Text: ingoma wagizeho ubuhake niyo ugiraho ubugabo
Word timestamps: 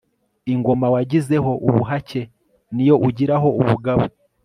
ingoma 0.53 0.87
wagizeho 0.93 1.51
ubuhake 1.67 2.21
niyo 2.73 2.95
ugiraho 3.07 3.47
ubugabo 3.61 4.05